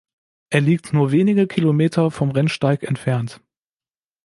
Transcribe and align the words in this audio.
Er 0.49 0.61
liegt 0.61 0.93
nur 0.93 1.11
wenige 1.11 1.45
Kilometer 1.45 2.09
vom 2.09 2.31
Rennsteig 2.31 2.81
entfernt. 2.81 3.39